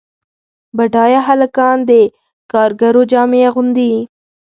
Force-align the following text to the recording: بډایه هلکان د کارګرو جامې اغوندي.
بډایه 0.77 1.21
هلکان 1.27 1.77
د 1.89 1.91
کارګرو 2.51 3.01
جامې 3.11 3.41
اغوندي. 3.49 3.93